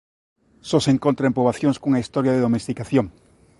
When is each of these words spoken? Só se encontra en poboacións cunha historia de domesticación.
Só 0.69 0.77
se 0.85 0.93
encontra 0.95 1.27
en 1.27 1.35
poboacións 1.37 1.77
cunha 1.81 2.03
historia 2.03 2.33
de 2.35 2.45
domesticación. 2.45 3.05